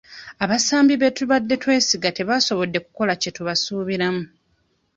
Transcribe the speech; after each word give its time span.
Abasambi 0.43 0.93
be 1.01 1.09
tubadde 1.17 1.55
twesiga 1.63 2.09
tebasobodde 2.17 2.77
kukola 2.85 3.13
kye 3.21 3.31
tubasuubiramu. 3.35 4.23